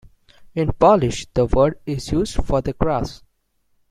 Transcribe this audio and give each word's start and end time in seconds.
In 0.55 0.71
Polish, 0.73 1.27
the 1.31 1.45
word 1.45 1.77
is 1.85 2.11
used 2.11 2.43
for 2.43 2.59
the 2.59 2.73
grass. 2.73 3.21